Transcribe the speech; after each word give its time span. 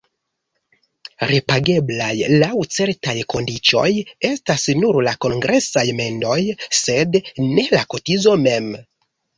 Repageblaj 1.31 2.09
laŭ 2.45 2.49
certaj 2.77 3.15
kondiĉoj 3.35 3.85
estas 4.33 4.67
nur 4.81 5.01
la 5.11 5.17
kongresaj 5.27 5.85
mendoj, 6.03 6.41
sed 6.83 7.25
ne 7.53 7.71
la 7.79 7.89
kotizo 7.97 8.37
mem. 8.49 8.77